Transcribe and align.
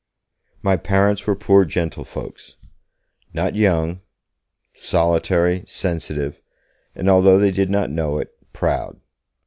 My 0.63 0.77
parents 0.77 1.27
were 1.27 1.35
poor 1.35 1.63
gentlefolks; 1.63 2.55
not 3.35 3.53
young; 3.55 4.01
solitary, 4.73 5.63
sensitive, 5.67 6.41
and 6.95 7.07
although 7.07 7.37
they 7.37 7.51
did 7.51 7.69
not 7.69 7.91
know 7.91 8.17
it, 8.17 8.31
proud. 8.51 8.99